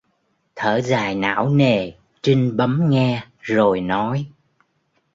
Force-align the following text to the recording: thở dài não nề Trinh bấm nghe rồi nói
thở 0.55 0.81
dài 0.81 1.15
não 1.15 1.49
nề 1.49 1.91
Trinh 2.21 2.57
bấm 2.57 2.85
nghe 2.89 3.27
rồi 3.41 3.81
nói 3.81 4.29